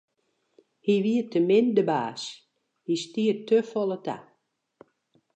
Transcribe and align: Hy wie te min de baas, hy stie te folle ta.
Hy 0.85 0.93
wie 1.03 1.21
te 1.31 1.39
min 1.49 1.67
de 1.75 1.83
baas, 1.91 2.23
hy 2.85 2.93
stie 3.03 3.33
te 3.47 3.57
folle 3.71 3.97
ta. 4.05 4.17